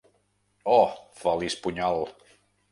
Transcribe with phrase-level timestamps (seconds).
[0.65, 2.05] Oh, feliç punyal!